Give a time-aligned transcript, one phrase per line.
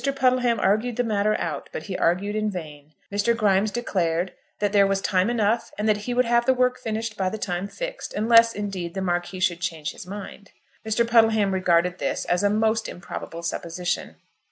[0.15, 2.95] Puddleham argued the matter out, but he argued in vain.
[3.13, 3.37] Mr.
[3.37, 7.15] Grimes declared that there was time enough, and that he would have the work finished
[7.15, 10.49] by the time fixed, unless, indeed, the Marquis should change his mind.
[10.83, 11.05] Mr.
[11.07, 14.15] Puddleham regarded this as a most improbable supposition.